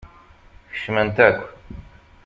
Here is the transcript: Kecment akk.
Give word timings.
Kecment 0.73 1.17
akk. 1.27 1.39